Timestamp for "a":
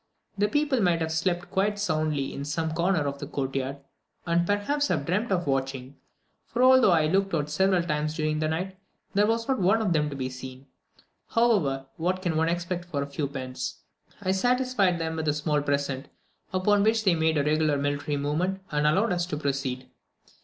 13.03-13.11, 15.27-15.33, 17.37-17.43